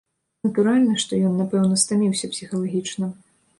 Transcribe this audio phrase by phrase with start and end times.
[0.45, 3.15] Натуральна, што ён напэўна стаміўся псіхалагічна.